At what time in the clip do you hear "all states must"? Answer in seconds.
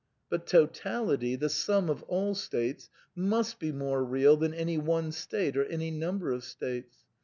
2.07-3.59